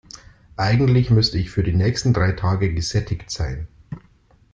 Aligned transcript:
Eigentlich 0.57 1.11
müsste 1.11 1.37
ich 1.37 1.51
für 1.51 1.61
die 1.61 1.73
nächsten 1.75 2.11
drei 2.11 2.31
Tage 2.31 2.73
gesättigt 2.73 3.29
sein. 3.29 3.67